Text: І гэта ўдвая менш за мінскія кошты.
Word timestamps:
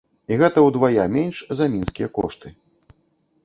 І 0.31 0.37
гэта 0.41 0.63
ўдвая 0.67 1.05
менш 1.17 1.43
за 1.61 1.69
мінскія 1.77 2.07
кошты. 2.19 2.47